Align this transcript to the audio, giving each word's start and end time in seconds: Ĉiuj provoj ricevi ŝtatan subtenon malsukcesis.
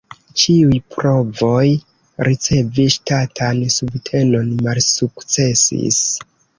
Ĉiuj 0.43 0.79
provoj 0.95 1.67
ricevi 2.29 2.87
ŝtatan 2.97 3.63
subtenon 3.79 4.53
malsukcesis. 4.67 6.07